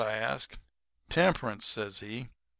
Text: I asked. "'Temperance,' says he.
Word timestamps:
I 0.03 0.17
asked. 0.17 0.57
"'Temperance,' 1.09 1.63
says 1.67 1.99
he. 1.99 2.29